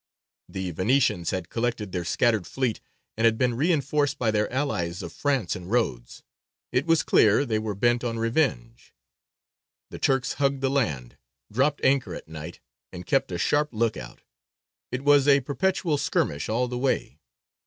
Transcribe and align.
The 0.49 0.71
Venetians 0.71 1.29
had 1.29 1.49
collected 1.51 1.91
their 1.91 2.03
scattered 2.05 2.47
fleet, 2.47 2.81
and 3.15 3.25
had 3.25 3.37
been 3.37 3.53
reinforced 3.53 4.17
by 4.17 4.31
their 4.31 4.51
allies 4.51 5.03
of 5.03 5.13
France 5.13 5.55
and 5.55 5.69
Rhodes; 5.69 6.23
it 6.71 6.87
was 6.87 7.03
clear 7.03 7.45
they 7.45 7.59
were 7.59 7.75
bent 7.75 8.03
on 8.03 8.17
revenge. 8.17 8.95
The 9.91 9.99
Turks 9.99 10.33
hugged 10.41 10.61
the 10.61 10.71
land, 10.71 11.17
dropped 11.51 11.85
anchor 11.85 12.15
at 12.15 12.27
night, 12.27 12.59
and 12.91 13.05
kept 13.05 13.31
a 13.31 13.37
sharp 13.37 13.73
look 13.75 13.95
out. 13.95 14.23
It 14.91 15.03
was 15.03 15.27
a 15.27 15.41
perpetual 15.41 15.99
skirmish 15.99 16.49
all 16.49 16.67
the 16.67 16.79
way. 16.79 17.19